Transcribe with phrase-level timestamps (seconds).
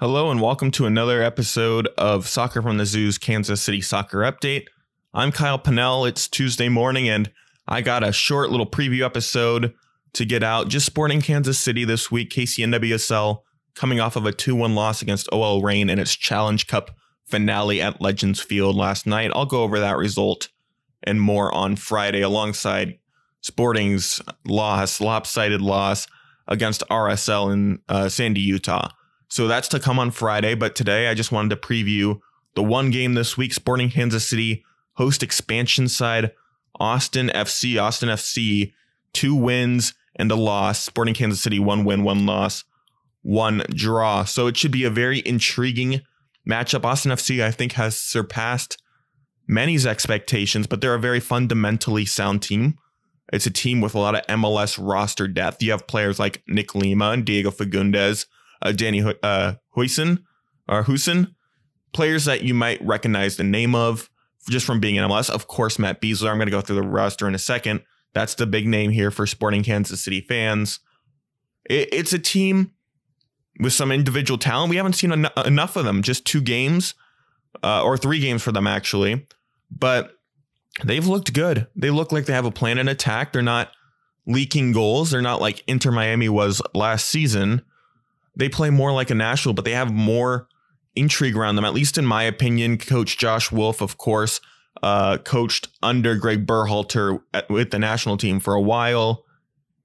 [0.00, 4.64] Hello and welcome to another episode of Soccer from the Zoo's Kansas City Soccer Update.
[5.12, 6.06] I'm Kyle Pennell.
[6.06, 7.30] It's Tuesday morning and
[7.68, 9.74] I got a short little preview episode
[10.14, 10.68] to get out.
[10.68, 13.42] Just sporting Kansas City this week, KCNWSL
[13.74, 16.92] coming off of a 2-1 loss against OL Reign in its Challenge Cup
[17.26, 19.30] finale at Legends Field last night.
[19.34, 20.48] I'll go over that result
[21.02, 22.98] and more on Friday alongside
[23.42, 26.06] Sporting's loss, lopsided loss
[26.48, 28.88] against RSL in uh, Sandy, Utah.
[29.30, 30.54] So that's to come on Friday.
[30.54, 32.20] But today I just wanted to preview
[32.54, 36.32] the one game this week Sporting Kansas City host expansion side
[36.78, 37.80] Austin FC.
[37.80, 38.72] Austin FC,
[39.12, 40.82] two wins and a loss.
[40.82, 42.64] Sporting Kansas City, one win, one loss,
[43.22, 44.24] one draw.
[44.24, 46.02] So it should be a very intriguing
[46.48, 46.84] matchup.
[46.84, 48.82] Austin FC, I think, has surpassed
[49.46, 52.78] many's expectations, but they're a very fundamentally sound team.
[53.32, 55.62] It's a team with a lot of MLS roster depth.
[55.62, 58.26] You have players like Nick Lima and Diego Fagundez
[58.62, 59.54] uh, Danny uh,
[60.68, 61.34] or Hoesen,
[61.92, 64.10] players that you might recognize the name of
[64.48, 65.28] just from being in MLS.
[65.30, 66.30] Of course, Matt Besler.
[66.30, 67.82] I'm going to go through the roster in a second.
[68.12, 70.80] That's the big name here for Sporting Kansas City fans.
[71.68, 72.72] It, it's a team
[73.60, 74.70] with some individual talent.
[74.70, 76.02] We haven't seen en- enough of them.
[76.02, 76.94] Just two games,
[77.62, 79.26] uh, or three games for them actually,
[79.70, 80.12] but
[80.84, 81.66] they've looked good.
[81.76, 83.32] They look like they have a plan in attack.
[83.32, 83.70] They're not
[84.26, 85.10] leaking goals.
[85.10, 87.62] They're not like Inter Miami was last season
[88.36, 90.48] they play more like a Nashville, but they have more
[90.94, 91.64] intrigue around them.
[91.64, 94.40] At least in my opinion, Coach Josh Wolff, of course,
[94.82, 99.24] uh, coached under Greg Berhalter at, with the national team for a while.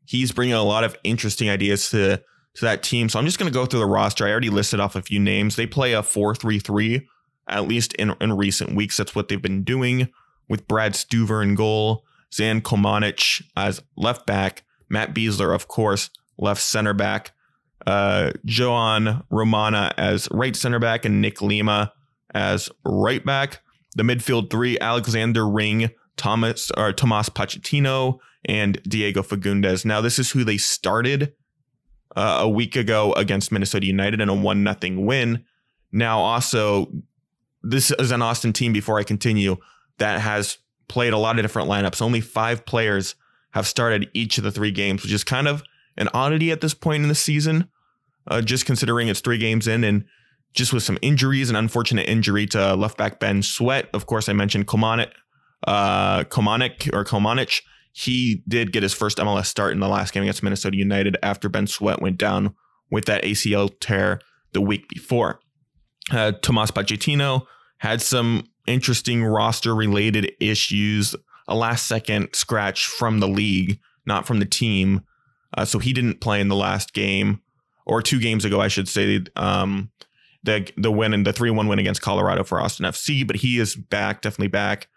[0.06, 2.22] He's bringing a lot of interesting ideas to
[2.56, 3.10] to that team.
[3.10, 4.26] So I'm just going to go through the roster.
[4.26, 5.58] I already listed off a few names.
[5.58, 7.06] They play a 4-3-3
[7.50, 8.98] at least in in recent weeks.
[8.98, 10.10] That's what they've been doing
[10.48, 16.62] with Brad Stuver in goal, Zan Komanic as left back, Matt Besler, of course, left
[16.62, 17.32] center back
[17.86, 21.94] uh, Jhohan Romana as right center back and Nick Lima
[22.34, 23.62] as right back.
[23.96, 29.86] The midfield three: Alexander Ring, Thomas or Tomas Pochettino, and Diego Fagundez.
[29.86, 31.34] Now, this is who they started
[32.16, 35.46] uh, a week ago against Minnesota United in a one nothing win.
[35.92, 36.92] Now, also,
[37.64, 38.74] this is an Austin team.
[38.74, 39.58] Before I continue,
[39.98, 40.58] that has
[40.88, 42.02] played a lot of different lineups.
[42.02, 43.16] Only five players
[43.52, 45.64] have started each of the three games, which is kind of
[45.98, 47.70] an oddity at this point in the season
[48.28, 50.06] uh, just considering it's three games in and
[50.54, 53.90] just with some injuries, an unfortunate injury to left back Ben Sweat.
[53.94, 55.12] Of course, I mentioned Komanic,
[55.68, 57.62] uh, Komanic or Komanic.
[57.92, 61.50] He did get his first MLS start in the last game against Minnesota United after
[61.50, 62.56] Ben Sweat went down
[62.90, 64.20] with that ACL tear
[64.54, 65.40] the week before.
[66.12, 67.46] Uh, Tomas Pochettino
[67.80, 71.16] had some interesting roster related issues,
[71.48, 75.02] a last second scratch from the league, not from the team.
[75.58, 77.42] Uh, so he didn't play in the last game
[77.86, 79.92] or two games ago, I should say, um,
[80.44, 83.26] the the win and the three one win against Colorado for Austin FC.
[83.26, 84.88] But he is back, definitely back.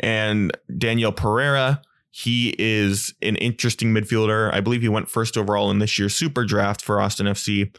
[0.00, 4.52] And Daniel Pereira, he is an interesting midfielder.
[4.52, 7.74] I believe he went first overall in this year's Super Draft for Austin FC.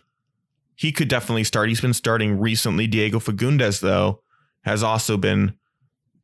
[0.75, 1.69] He could definitely start.
[1.69, 2.87] He's been starting recently.
[2.87, 4.21] Diego Fagundez, though,
[4.61, 5.53] has also been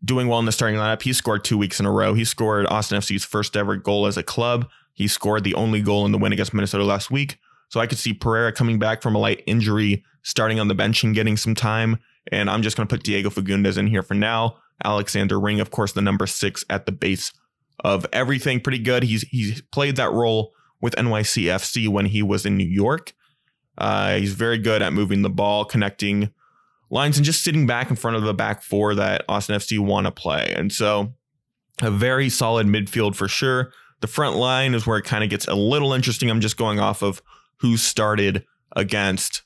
[0.04, 1.02] doing well in the starting lineup.
[1.02, 2.14] He scored two weeks in a row.
[2.14, 4.70] He scored Austin FC's first ever goal as a club.
[4.94, 7.38] He scored the only goal in the win against Minnesota last week.
[7.76, 11.04] So I could see Pereira coming back from a light injury, starting on the bench
[11.04, 12.00] and getting some time.
[12.32, 14.56] And I'm just going to put Diego Fagundez in here for now.
[14.86, 17.34] Alexander Ring, of course, the number six at the base
[17.84, 18.62] of everything.
[18.62, 19.04] Pretty good.
[19.04, 23.14] He's he's played that role with NYCFC when he was in New York.
[23.78, 26.32] Uh, he's very good at moving the ball, connecting
[26.90, 30.08] lines, and just sitting back in front of the back four that Austin FC want
[30.08, 30.54] to play.
[30.56, 31.14] And so,
[31.82, 33.74] a very solid midfield for sure.
[34.00, 36.30] The front line is where it kind of gets a little interesting.
[36.30, 37.22] I'm just going off of
[37.60, 38.46] who started
[38.76, 39.44] against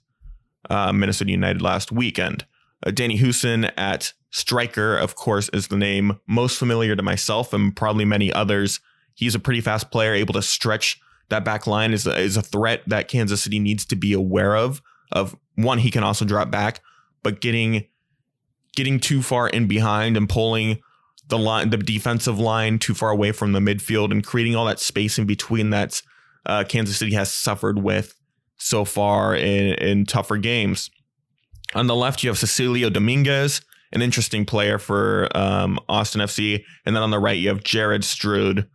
[0.70, 2.46] uh, Minnesota United last weekend.
[2.86, 7.76] Uh, Danny Hoesen at striker, of course, is the name most familiar to myself and
[7.76, 8.80] probably many others.
[9.14, 12.42] He's a pretty fast player, able to stretch that back line is a, is a
[12.42, 14.82] threat that Kansas City needs to be aware of.
[15.12, 16.82] Of one, he can also drop back,
[17.24, 17.86] but getting
[18.76, 20.80] getting too far in behind and pulling
[21.28, 24.80] the line, the defensive line too far away from the midfield and creating all that
[24.80, 26.04] space in between that's
[26.46, 28.16] uh, Kansas City has suffered with
[28.58, 30.90] so far in, in tougher games.
[31.76, 36.64] On the left, you have Cecilio Dominguez, an interesting player for um, Austin FC.
[36.86, 38.68] And then on the right, you have Jared Stroud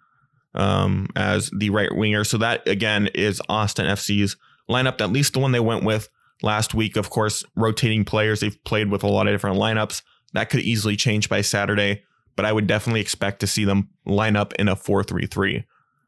[0.54, 2.24] um, as the right winger.
[2.24, 4.36] So that, again, is Austin FC's
[4.70, 6.08] lineup, at least the one they went with
[6.42, 6.96] last week.
[6.96, 8.40] Of course, rotating players.
[8.40, 10.02] They've played with a lot of different lineups.
[10.32, 12.02] That could easily change by Saturday,
[12.36, 15.64] but I would definitely expect to see them line up in a 4 3 3.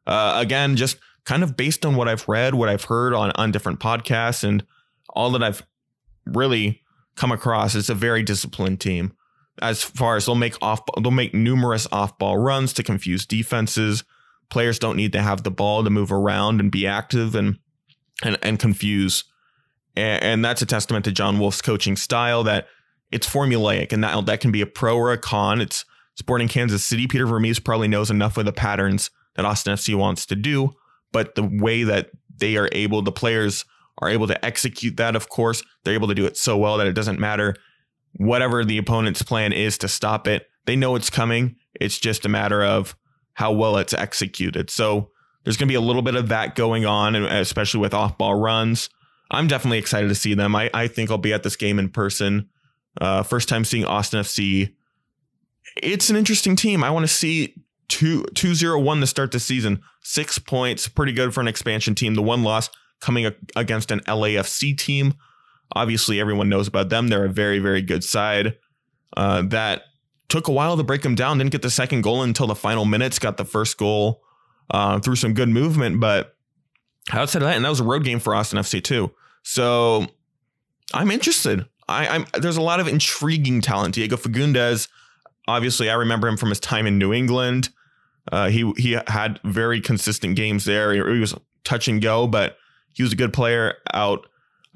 [0.06, 3.52] Uh, again, just kind of based on what I've read, what I've heard on on
[3.52, 4.64] different podcasts, and
[5.10, 5.62] all that I've
[6.24, 6.82] really
[7.16, 9.12] come across as a very disciplined team.
[9.60, 14.04] As far as they'll make off, they'll make numerous off-ball runs to confuse defenses.
[14.48, 17.58] Players don't need to have the ball to move around and be active and
[18.22, 19.24] and and confuse.
[19.96, 22.68] And, and that's a testament to John Wolff's coaching style that
[23.10, 25.60] it's formulaic and that that can be a pro or a con.
[25.60, 25.84] It's
[26.16, 27.06] Sporting Kansas City.
[27.06, 30.74] Peter Vermes probably knows enough of the patterns that Austin FC wants to do,
[31.12, 33.64] but the way that they are able, the players
[33.98, 36.86] are able to execute that, of course, they're able to do it so well that
[36.86, 37.54] it doesn't matter
[38.18, 40.48] whatever the opponent's plan is to stop it.
[40.66, 41.56] They know it's coming.
[41.74, 42.96] It's just a matter of
[43.34, 44.70] how well it's executed.
[44.70, 45.10] So
[45.44, 48.34] there's going to be a little bit of that going on, especially with off ball
[48.34, 48.88] runs.
[49.30, 50.56] I'm definitely excited to see them.
[50.56, 52.48] I, I think I'll be at this game in person.
[53.00, 54.74] Uh, first time seeing Austin FC.
[55.76, 56.82] It's an interesting team.
[56.82, 57.54] I want to see
[57.88, 59.82] two two zero one to start the season.
[60.02, 62.14] Six points, pretty good for an expansion team.
[62.14, 65.14] The one loss coming against an LAFC team.
[65.72, 67.08] Obviously, everyone knows about them.
[67.08, 68.56] They're a very, very good side.
[69.16, 69.82] Uh, that
[70.28, 71.38] took a while to break them down.
[71.38, 73.18] Didn't get the second goal until the final minutes.
[73.18, 74.22] Got the first goal
[74.70, 76.36] uh, through some good movement, but
[77.12, 79.12] outside of that, and that was a road game for Austin FC too.
[79.42, 80.06] So
[80.92, 81.66] I'm interested.
[81.88, 83.94] I, I'm there's a lot of intriguing talent.
[83.94, 84.88] Diego Fagundez,
[85.48, 87.70] obviously, I remember him from his time in New England.
[88.30, 90.92] Uh, he he had very consistent games there.
[90.92, 91.34] He, he was
[91.64, 92.56] touch and go, but
[92.92, 94.26] he was a good player out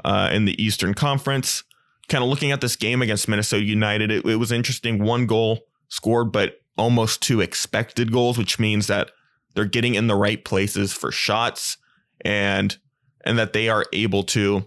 [0.04, 1.64] uh, in the Eastern Conference.
[2.08, 5.02] Kind of looking at this game against Minnesota United, it, it was interesting.
[5.02, 9.10] One goal scored, but almost two expected goals, which means that
[9.54, 11.76] they're getting in the right places for shots
[12.22, 12.76] and
[13.24, 14.64] and that they are able to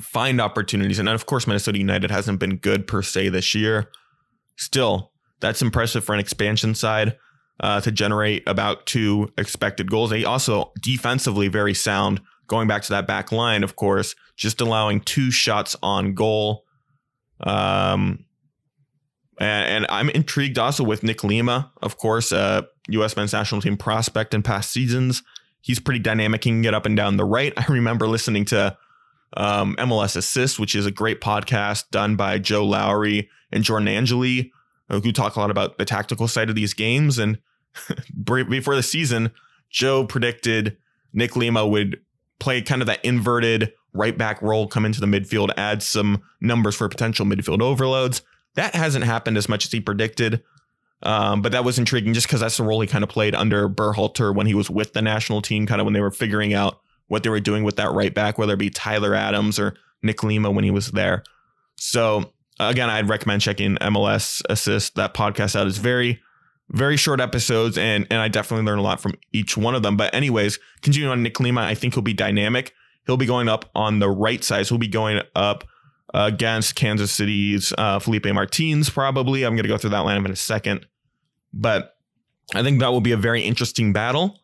[0.00, 0.98] find opportunities.
[0.98, 3.90] And of course, Minnesota United hasn't been good per se this year.
[4.60, 5.10] Still,
[5.40, 7.16] that's impressive for an expansion side
[7.60, 10.10] uh, to generate about two expected goals.
[10.10, 12.20] They also defensively very sound.
[12.46, 16.64] Going back to that back line, of course, just allowing two shots on goal.
[17.40, 18.26] Um,
[19.38, 23.16] and, and I'm intrigued also with Nick Lima, of course, uh, U.S.
[23.16, 25.22] men's national team prospect in past seasons.
[25.62, 26.44] He's pretty dynamic.
[26.44, 27.54] He can get up and down the right.
[27.56, 28.76] I remember listening to
[29.36, 34.52] um, MLS Assist, which is a great podcast done by Joe Lowery and Jordan Angeli,
[34.88, 37.18] uh, who talk a lot about the tactical side of these games.
[37.18, 37.38] And
[38.24, 39.30] before the season,
[39.70, 40.76] Joe predicted
[41.12, 42.00] Nick Lima would
[42.38, 46.74] play kind of that inverted right back role, come into the midfield, add some numbers
[46.76, 48.22] for potential midfield overloads.
[48.54, 50.42] That hasn't happened as much as he predicted.
[51.02, 53.68] Um, but that was intriguing just because that's the role he kind of played under
[53.68, 56.80] Berhalter when he was with the national team, kind of when they were figuring out
[57.10, 60.22] what they were doing with that right back, whether it be Tyler Adams or Nick
[60.22, 61.24] Lima when he was there.
[61.76, 64.94] So again, I'd recommend checking MLS Assist.
[64.94, 66.20] That podcast out It's very,
[66.68, 69.96] very short episodes, and and I definitely learned a lot from each one of them.
[69.96, 72.72] But anyways, continuing on Nick Lima, I think he'll be dynamic.
[73.06, 74.68] He'll be going up on the right side.
[74.68, 75.64] So he'll be going up
[76.14, 79.44] against Kansas City's uh, Felipe Martins, probably.
[79.44, 80.86] I'm going to go through that lineup in a second.
[81.52, 81.96] But
[82.54, 84.38] I think that will be a very interesting battle.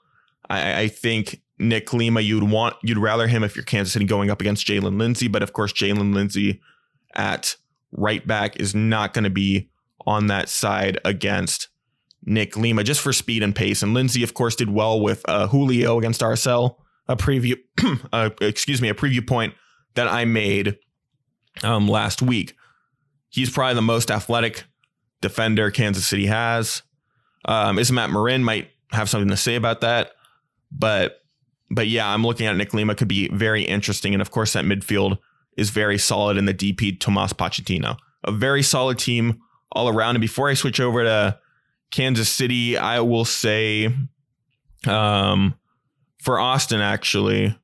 [0.51, 4.31] I, I think Nick Lima, you'd want you'd rather him if you're Kansas City going
[4.31, 6.61] up against Jaylin Lindsey, but of course Jaylin Lindsey
[7.15, 7.57] at
[7.93, 9.71] right back is not going to be
[10.07, 11.69] on that side against
[12.25, 13.83] Nick Lima just for speed and pace.
[13.83, 16.77] And Lindsey, of course, did well with uh, Julio against RSL.
[17.09, 17.57] A preview,
[18.13, 19.55] uh, excuse me, a preview point
[19.95, 20.77] that I made
[21.63, 22.55] um, last week.
[23.31, 24.65] He's probably the most athletic
[25.21, 26.83] defender Kansas City has.
[27.45, 30.13] Um, Isimat Marin might have something to say about that,
[30.73, 31.23] but
[31.71, 34.15] but yeah, I'm looking at Nick Lima could be very interesting.
[34.15, 35.19] And of course, that midfield
[35.57, 37.97] is very solid in the DP Tomas Pochettino.
[38.25, 39.41] A very solid team
[39.73, 40.17] all around.
[40.17, 41.39] And before I switch over to
[41.91, 43.93] Kansas City, I will say
[44.87, 45.55] um,
[46.23, 47.57] for Austin, actually,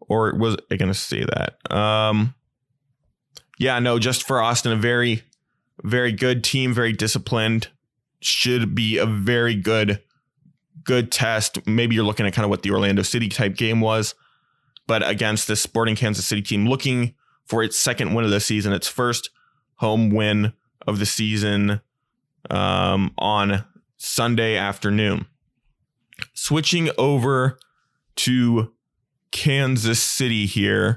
[0.00, 1.74] or was I going to say that?
[1.74, 2.34] Um,
[3.58, 5.22] yeah, no, just for Austin, a very,
[5.82, 7.68] very good team, very disciplined.
[8.20, 10.02] Should be a very good
[10.88, 11.66] good test.
[11.66, 14.14] Maybe you're looking at kind of what the Orlando City type game was,
[14.86, 17.14] but against this Sporting Kansas City team looking
[17.44, 19.28] for its second win of the season, its first
[19.76, 20.54] home win
[20.86, 21.82] of the season
[22.48, 23.66] um, on
[23.98, 25.26] Sunday afternoon.
[26.32, 27.58] Switching over
[28.16, 28.72] to
[29.30, 30.96] Kansas City here,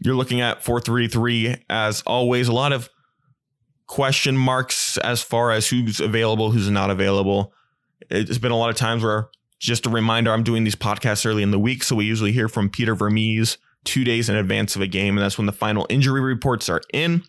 [0.00, 2.46] you're looking at 433 as always.
[2.46, 2.88] A lot of
[3.88, 7.52] question marks as far as who's available, who's not available.
[8.12, 9.28] It's been a lot of times where
[9.58, 11.82] just a reminder, I'm doing these podcasts early in the week.
[11.82, 15.16] So we usually hear from Peter Vermes two days in advance of a game.
[15.16, 17.22] And that's when the final injury reports are in.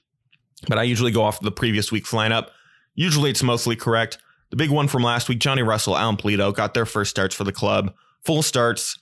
[0.67, 2.49] But I usually go off the previous week's lineup.
[2.95, 4.17] Usually it's mostly correct.
[4.49, 7.43] The big one from last week, Johnny Russell, Alan Pulido got their first starts for
[7.43, 7.93] the club.
[8.23, 8.99] Full starts.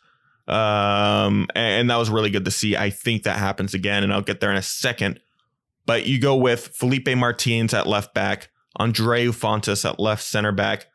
[0.47, 2.75] Um, and that was really good to see.
[2.75, 5.19] I think that happens again, and I'll get there in a second.
[5.85, 10.88] But you go with Felipe Martins at left back, Andreu Fontas at left center back.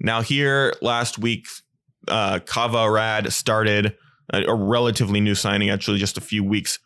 [0.00, 1.46] Now, here last week,
[2.08, 3.96] uh, Kaveh Rad started
[4.32, 6.78] a, a, relatively new signing, actually, just a few weeks.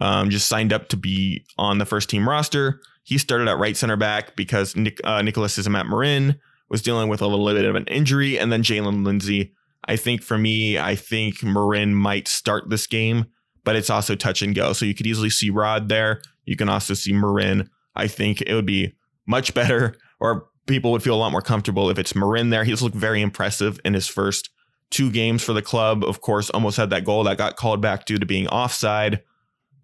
[0.00, 2.80] Um, just signed up to be on the first team roster.
[3.02, 6.38] He started at right center back because Nick, uh, Nicholas Isimat Marin
[6.68, 9.52] was dealing with a little bit of an injury, and then Jaylin Lindsey
[9.86, 13.26] I think for me, I think Marin might start this game,
[13.64, 14.72] but it's also touch and go.
[14.72, 16.20] So you could easily see Rod there.
[16.44, 17.68] You can also see Marin.
[17.96, 18.92] I think it would be
[19.26, 22.64] much better, or people would feel a lot more comfortable if it's Marin there.
[22.64, 24.50] He's looked very impressive in his first
[24.90, 26.04] two games for the club.
[26.04, 29.22] Of course, almost had that goal that got called back due to being offside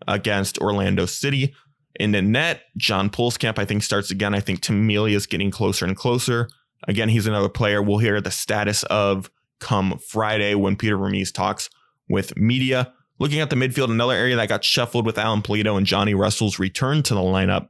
[0.06, 1.54] against Orlando City.
[1.98, 4.34] In the net, John Pulskamp, I think, starts again.
[4.34, 6.48] I think Tim Melia is getting closer and closer.
[6.86, 7.82] Again, he's another player.
[7.82, 9.30] We'll hear the status of
[9.60, 11.70] come Friday when Peter Vermes talks
[12.08, 12.92] with media.
[13.18, 16.58] Looking at the midfield, another area that got shuffled with Alan Pulido and Johnny Russell's
[16.58, 17.68] return to the lineup.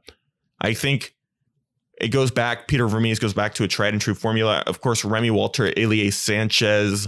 [0.59, 1.15] I think
[1.99, 4.63] it goes back, Peter Vermes goes back to a tried and true formula.
[4.67, 7.07] Of course, Remi Walter, Ilie Sanchez,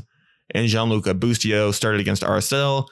[0.52, 2.88] and Gianluca Busio started against RSL.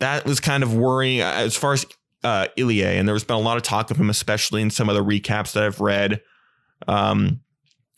[0.00, 1.86] That was kind of worrying as far as
[2.24, 4.96] uh, Ilie, and there's been a lot of talk of him, especially in some of
[4.96, 6.20] the recaps that I've read.
[6.88, 7.40] Um,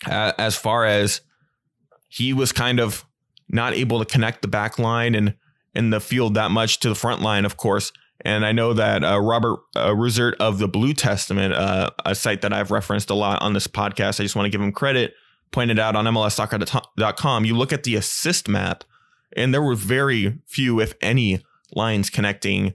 [0.07, 1.23] as far as
[2.09, 3.05] he was kind of
[3.49, 5.35] not able to connect the back line and
[5.75, 7.93] in the field that much to the front line, of course.
[8.23, 12.43] And I know that uh, Robert uh, Rusert of the Blue Testament, uh, a site
[12.43, 15.15] that I've referenced a lot on this podcast, I just want to give him credit,
[15.53, 17.45] pointed out on MLSsoccer.com.
[17.45, 18.85] You look at the assist map,
[19.37, 21.41] and there were very few, if any,
[21.73, 22.75] lines connecting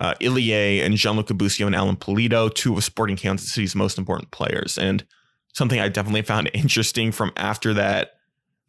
[0.00, 4.30] uh, Ilie and Gianluca Busio and Alan Pulido, two of Sporting Kansas City's most important
[4.30, 4.76] players.
[4.78, 5.04] And
[5.52, 8.12] something I definitely found interesting from after that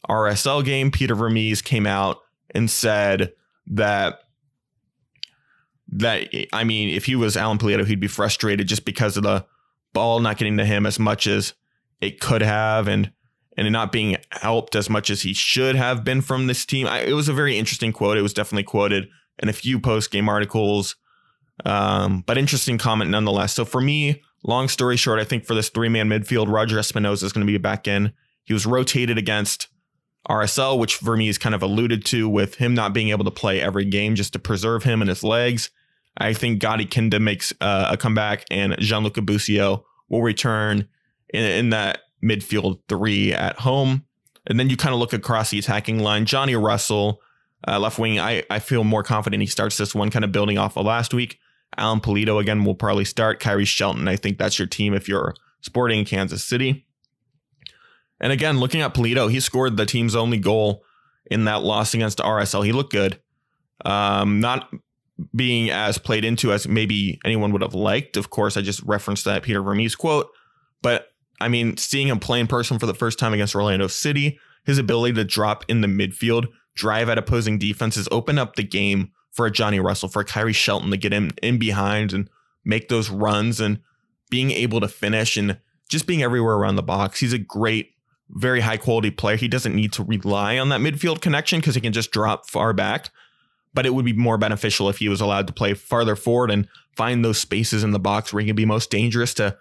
[0.08, 2.20] RSL game, Peter Vermes came out
[2.52, 3.34] and said
[3.68, 4.22] that
[5.90, 9.46] that I mean, if he was Alan Pulido, he'd be frustrated just because of the
[9.94, 11.54] ball not getting to him as much as
[12.02, 13.12] it could have, and
[13.58, 16.88] and not being helped as much as he should have been from this team.
[16.88, 18.18] I, it was a very interesting quote.
[18.18, 19.08] It was definitely quoted
[19.40, 20.96] in a few post game articles,
[21.66, 23.54] um, but interesting comment nonetheless.
[23.54, 27.24] So for me, long story short, I think for this three man midfield, Roger Espinoza
[27.24, 28.14] is going to be back in.
[28.44, 29.68] He was rotated against
[30.30, 33.86] RSL, which Vermes kind of alluded to with him not being able to play every
[33.86, 35.70] game just to preserve him and his legs.
[36.18, 40.88] I think Gadi Kinda makes uh, a comeback and Gianluca Busio will return
[41.30, 44.06] in, in that midfield three at home.
[44.48, 46.26] And then you kind of look across the attacking line.
[46.26, 47.22] Johnny Russell,
[47.68, 50.58] uh, left wing, I, I feel more confident he starts this one, kind of building
[50.58, 51.40] off of last week.
[51.78, 53.42] Alan Pulido again will probably start.
[53.42, 56.87] Khiry Shelton, I think that's your team if you're sporting Kansas City.
[58.20, 60.84] And again, looking at Pulido, he scored the team's only goal
[61.30, 62.66] in that loss against RSL.
[62.66, 63.20] He looked good.
[63.86, 64.70] Um, not
[65.36, 68.18] being as played into as maybe anyone would have liked.
[68.18, 70.30] Of course, I just referenced that Peter Vermes quote.
[70.82, 71.08] But
[71.40, 74.78] I mean, seeing him play in person for the first time against Orlando City, his
[74.78, 79.46] ability to drop in the midfield, drive at opposing defenses, open up the game for
[79.46, 82.30] a Johnny Russell, for a Khiry Shelton to get him in behind and
[82.66, 83.80] make those runs and
[84.30, 85.60] being able to finish and
[85.90, 87.20] just being everywhere around the box.
[87.20, 87.92] He's a great
[88.30, 89.38] very high quality player.
[89.38, 92.74] He doesn't need to rely on that midfield connection because he can just drop far
[92.74, 93.10] back.
[93.74, 96.68] But it would be more beneficial if he was allowed to play farther forward and
[96.96, 99.56] find those spaces in the box where he can be most dangerous to,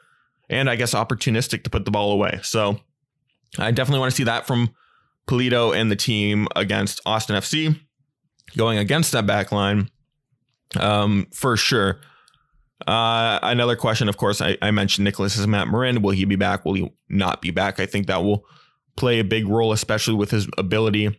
[0.49, 2.41] and I guess opportunistic to put the ball away.
[2.43, 2.81] So
[3.59, 4.75] I definitely want to see that from
[5.27, 7.79] Pulido and the team against Austin FC,
[8.57, 9.91] going against that back line
[10.79, 12.01] um, for sure.
[12.87, 16.03] Uh, another question, of course, I, I mentioned Nicholas Isimat Marin.
[16.03, 16.65] Will he be back?
[16.65, 17.81] Will he not be back?
[17.81, 18.45] I think that will
[18.97, 21.19] play a big role, especially with his ability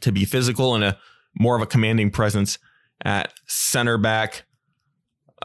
[0.00, 0.98] to be physical and a
[1.38, 2.58] more of a commanding presence
[3.04, 4.44] at center back.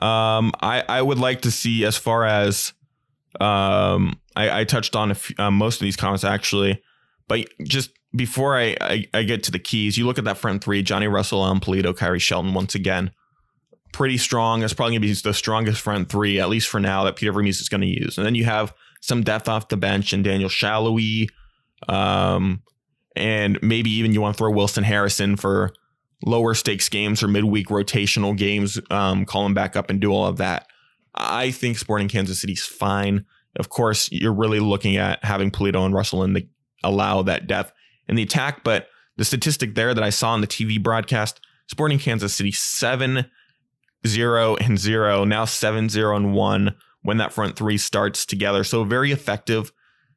[0.01, 2.73] Um, I, I would like to see as far as
[3.39, 6.81] um, I, I touched on few, uh, most of these comments actually,
[7.27, 10.63] but just before I, I, I, get to the keys, you look at that front
[10.63, 12.53] three: Johnny Russell, Alan Pulido, Khiry Shelton.
[12.53, 13.11] Once again,
[13.95, 14.61] pretty strong.
[14.61, 17.31] It's probably going to be the strongest front three, at least for now, that Peter
[17.31, 18.17] Vermes is going to use.
[18.17, 21.29] And then you have some depth off the bench and Daniel Salloi.
[21.87, 22.61] Um,
[23.15, 25.73] and maybe even you want to throw Wilson Harrison for
[26.25, 30.25] lower stakes games or midweek rotational games, um, call him back up and do all
[30.25, 30.67] of that.
[31.13, 33.25] I think Sporting Kansas City's fine.
[33.57, 36.45] Of course, you're really looking at having Pulido and Russell in the
[36.83, 37.71] allow that depth
[38.09, 41.99] in the attack, but the statistic there that I saw in the TV broadcast, Sporting
[41.99, 43.25] Kansas City seven
[44.05, 48.63] zero and zero, now seven zero and one when that front three starts together.
[48.63, 49.71] So very effective.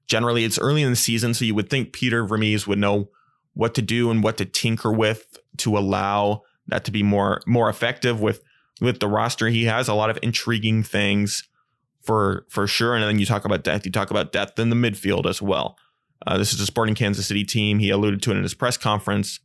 [0.06, 3.10] Generally, it's early in the season, so you would think Peter Vermes would know
[3.52, 7.68] what to do and what to tinker with to allow that to be more more
[7.68, 8.42] effective with
[8.80, 9.48] with the roster.
[9.48, 11.42] He has a lot of intriguing things
[12.02, 12.94] for for sure.
[12.94, 15.76] And then you talk about depth you talk about depth in the midfield as well.
[16.26, 17.78] Uh, this is a sporting kansas city team.
[17.78, 19.40] He alluded to it in his press conference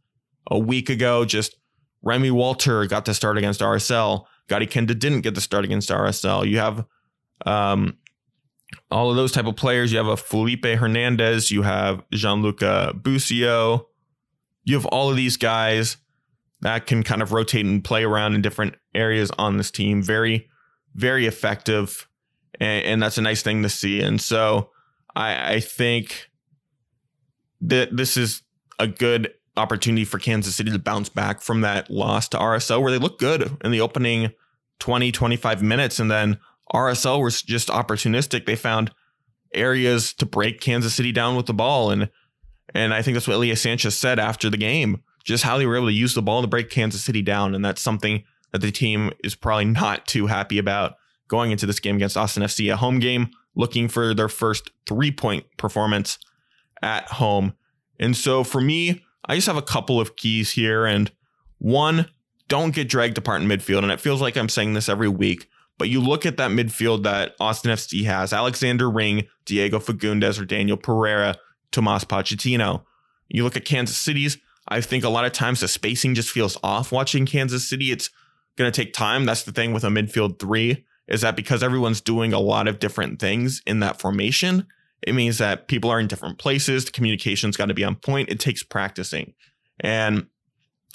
[0.50, 1.26] a week ago.
[1.26, 1.56] Just
[2.04, 6.48] remi walter got to start against rsl Gadi Kinda didn't get the start against rsl
[6.48, 6.86] you have
[7.46, 7.98] um,
[8.92, 9.92] all of those type of players.
[9.92, 13.88] You have a Felipe Hernandez, you have Gianluca Busio,
[14.64, 15.98] you have all of these guys
[16.62, 20.02] that can kind of rotate and play around in different areas on this team.
[20.02, 20.50] Very,
[20.96, 22.08] very effective,
[22.60, 24.02] and, and that's a nice thing to see.
[24.02, 24.70] And so
[25.16, 26.30] I, I think
[27.62, 28.44] that this is
[28.80, 32.92] a good opportunity for Kansas City to bounce back from that loss to RSL, where
[32.92, 34.32] they looked good in the opening
[34.80, 36.40] 20, 25 minutes, and then
[36.74, 38.46] RSL was just opportunistic.
[38.46, 38.92] They found
[39.54, 41.92] areas to break Kansas City down with the ball.
[41.92, 42.10] And
[42.74, 45.76] and I think that's what Elias Sanchez said after the game, just how they were
[45.76, 47.54] able to use the ball to break Kansas City down.
[47.54, 50.96] And that's something that the team is probably not too happy about
[51.28, 55.12] going into this game against Austin FC, a home game, looking for their first three
[55.12, 56.18] point performance
[56.82, 57.54] at home.
[58.00, 60.86] And so for me, I just have a couple of keys here.
[60.86, 61.12] And
[61.60, 62.10] one,
[62.48, 63.84] don't get dragged apart in midfield.
[63.84, 67.04] And it feels like I'm saying this every week, but you look at that midfield
[67.04, 71.36] that Austin FC has Alexander Ring, Diego Fagundez, or Daniel Pereira,
[71.72, 72.84] Tomas Pochettino.
[73.30, 74.38] You look at Kansas City's,
[74.68, 77.92] I think a lot of times the spacing just feels off watching Kansas City.
[77.92, 78.10] It's
[78.56, 79.26] going to take time.
[79.26, 82.80] That's the thing with a midfield three, is that because everyone's doing a lot of
[82.80, 84.68] different things in that formation,
[85.06, 86.86] it means that people are in different places.
[86.86, 88.30] The communication's got to be on point.
[88.30, 89.34] It takes practicing.
[89.80, 90.28] And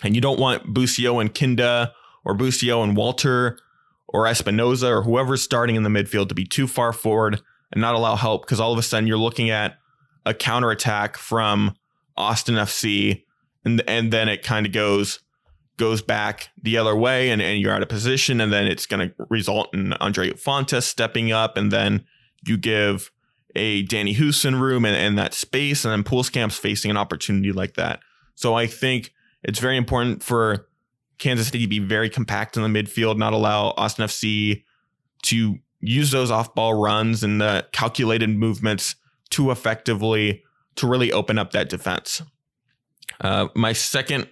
[0.03, 1.93] and you don't want Busio and Kinda
[2.25, 3.59] or Busio and Walter
[4.09, 7.41] or Espinoza or whoever's starting in the midfield to be too far forward
[7.73, 9.77] and not allow help because all of a sudden you're looking at
[10.25, 11.75] a counterattack from
[12.17, 13.25] Austin FC
[13.65, 15.21] and and then it kind of goes
[15.77, 19.09] goes back the other way and, and you're out of position and then it's going
[19.09, 22.05] to result in Andre Fontas stepping up and then
[22.47, 23.11] you give
[23.59, 27.75] a Danny Hoesen room and, and that space and then Pulskamp's facing an opportunity like
[27.75, 28.01] that.
[28.35, 30.69] So I think it's very important for
[31.19, 34.63] Kansas City to be very compact in the midfield, not allow Austin FC
[35.25, 38.97] to use those off ball runs and the calculated movements
[39.31, 40.43] too effectively
[40.77, 42.23] to really open up that defense.
[43.21, 44.29] Uh, my second,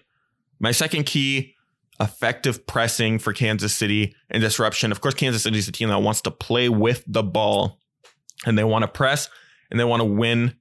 [0.59, 1.55] my second key,
[2.01, 4.93] effective pressing for Kansas City and disruption.
[4.93, 7.79] Of course, Kansas City is a team that wants to play with the ball,
[8.44, 9.29] and they want to press
[9.70, 10.55] and they want to win,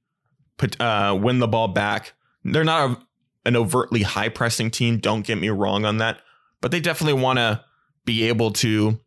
[0.57, 2.13] put uh, win the ball back.
[2.43, 2.97] They're not a,
[3.45, 4.99] an overtly high pressing team.
[4.99, 6.19] Don't get me wrong on that,
[6.61, 7.63] but they definitely want to
[8.05, 8.99] be able to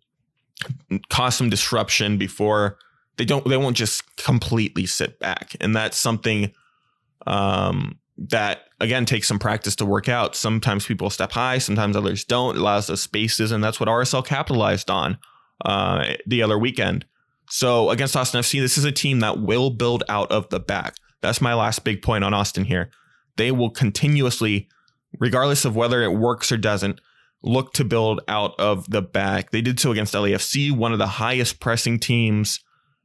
[1.08, 2.78] cause some disruption before
[3.16, 3.46] they don't.
[3.48, 6.52] They won't just completely sit back, and that's something
[7.26, 10.36] um, that again takes some practice to work out.
[10.36, 12.56] Sometimes people step high, sometimes others don't.
[12.56, 15.18] It allows us spaces, and that's what RSL capitalized on
[15.64, 17.04] uh, the other weekend.
[17.50, 20.94] So against Austin FC, this is a team that will build out of the back.
[21.20, 22.90] That's my last big point on Austin here
[23.38, 24.68] they will continuously,
[25.18, 27.00] regardless of whether it works or doesn't,
[27.42, 29.52] look to build out of the back.
[29.52, 32.60] They did so against LAFC, one of the highest pressing teams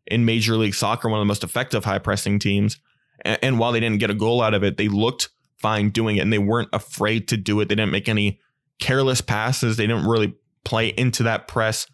[0.08, 2.78] in Major League Soccer, one of the most effective high pressing teams.
[3.24, 5.30] And, and, while they didn't get a goal out of it, they looked
[5.60, 7.70] fine doing it and they weren't afraid to do it.
[7.70, 8.40] They didn't make any
[8.80, 9.78] careless passes.
[9.78, 10.34] They didn't really
[10.66, 11.86] play into that press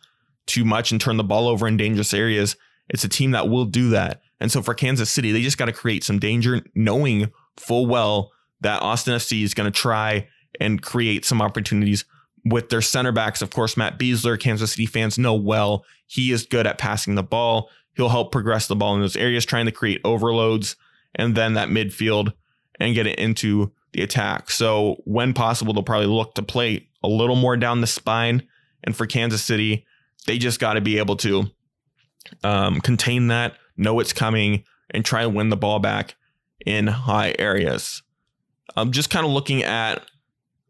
[0.49, 2.55] too much and turn the ball over in dangerous areas.
[2.89, 4.21] It's a team that will do that.
[4.39, 8.31] And so for Kansas City, they just got to create some danger, knowing full well
[8.61, 10.27] that Austin FC is going to try
[10.59, 12.05] and create some opportunities
[12.45, 13.41] with their center backs.
[13.41, 15.85] Of course, Matt Besler, Kansas City fans know well.
[16.07, 17.69] He is good at passing the ball.
[17.95, 20.75] He'll help progress the ball in those areas, trying to create overloads
[21.15, 22.33] and then that midfield
[22.79, 24.51] and get it into the attack.
[24.51, 28.47] So when possible, they'll probably look to play a little more down the spine.
[28.83, 29.85] And for Kansas City,
[30.29, 31.49] they just got to be able to
[32.43, 36.15] um, contain that, know it's coming, and try to win the ball back
[36.63, 38.03] in high areas.
[38.75, 40.03] I'm just kind of looking at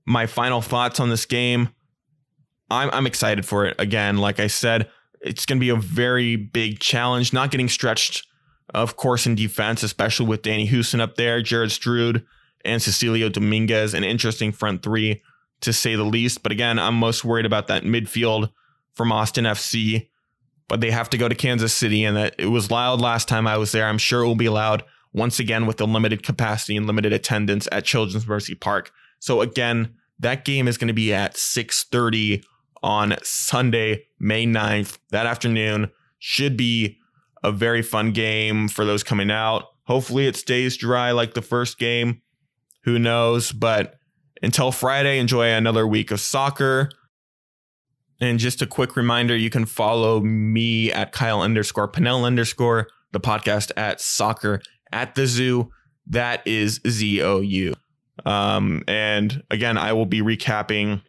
[0.06, 1.68] my final thoughts on this game.
[2.72, 3.76] I'm, I'm excited for it.
[3.80, 7.34] Again, like I said, it's going to be a very big challenge.
[7.34, 8.26] Not getting stretched,
[8.74, 12.24] of course, in defense, especially with Danny Hoesen up there, Jared Stroud,
[12.64, 15.22] and Cecilio Dominguez, an interesting front three
[15.60, 16.44] to say the least.
[16.44, 18.52] But again, I'm most worried about that midfield
[19.00, 20.10] from Austin FC.
[20.68, 23.56] But they have to go to Kansas City, and it was loud last time I
[23.56, 23.88] was there.
[23.88, 24.84] I'm sure it will be loud
[25.14, 28.92] once again with the limited capacity and limited attendance at Children's Mercy Park.
[29.20, 32.44] So again, that game is going to be at 6:30
[32.84, 34.98] on Sunday, May 9th.
[35.12, 36.98] That afternoon should be
[37.42, 39.64] a very fun game for those coming out.
[39.86, 42.22] Hopefully it stays dry like the first game.
[42.84, 43.54] Who knows?
[43.54, 43.96] But
[44.44, 46.90] until Friday, enjoy another week of soccer.
[48.22, 53.20] And just a quick reminder you can follow me at Kyle underscore Pannell underscore, the
[53.20, 55.72] podcast at soccer at the zoo.
[56.08, 57.74] That is Z O U.
[58.26, 61.02] Um, and again, I will be recapping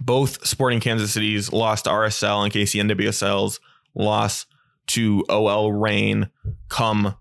[0.00, 3.60] both Sporting Kansas City's loss to RSL and KC NWSL's
[3.94, 4.46] loss
[4.88, 6.30] to OL Reign
[6.68, 7.14] come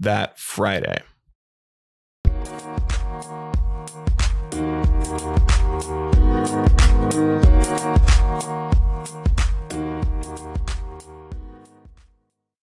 [0.00, 1.02] that Friday.